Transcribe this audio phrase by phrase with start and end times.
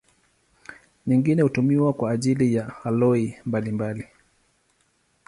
[1.07, 4.07] Nyingine hutumiwa kwa ajili ya aloi mbalimbali.